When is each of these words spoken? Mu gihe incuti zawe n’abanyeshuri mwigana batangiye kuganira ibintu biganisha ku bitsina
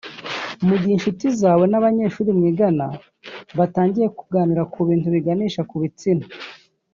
Mu 0.67 0.75
gihe 0.79 0.93
incuti 0.95 1.27
zawe 1.41 1.63
n’abanyeshuri 1.71 2.29
mwigana 2.37 2.85
batangiye 3.57 4.07
kuganira 4.17 4.61
ibintu 4.83 5.07
biganisha 5.15 5.61
ku 5.69 5.75
bitsina 5.83 6.25